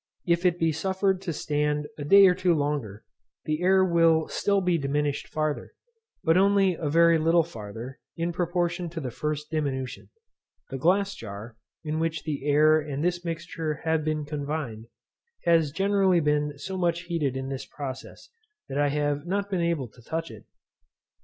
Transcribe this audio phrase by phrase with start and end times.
[0.25, 3.03] If it be suffered to stand a day or two longer,
[3.45, 5.73] the air will still be diminished farther,
[6.23, 10.09] but only a very little farther, in proportion to the first diminution.
[10.71, 14.87] The glass jar, in which the air and this mixture have been confined,
[15.45, 18.29] has generally been so much heated in this process,
[18.69, 20.45] that I have not been able to touch it.